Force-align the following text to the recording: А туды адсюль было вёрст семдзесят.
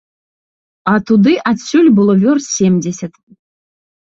А 0.91 0.95
туды 1.09 1.33
адсюль 1.51 1.91
было 1.99 2.13
вёрст 2.25 2.49
семдзесят. 2.57 3.13